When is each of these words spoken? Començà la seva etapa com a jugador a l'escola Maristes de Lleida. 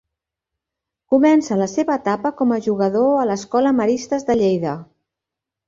Començà 1.13 1.57
la 1.59 1.67
seva 1.73 1.99
etapa 2.01 2.33
com 2.41 2.55
a 2.55 2.59
jugador 2.69 3.13
a 3.21 3.29
l'escola 3.33 3.77
Maristes 3.83 4.29
de 4.33 4.41
Lleida. 4.43 4.77